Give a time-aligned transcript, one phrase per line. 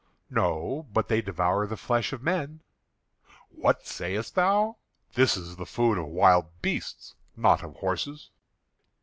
[0.31, 2.61] "No, but they devour the flesh of men."
[3.49, 4.77] "What sayest thou?
[5.13, 8.31] This is the food of wild beasts, not of horses."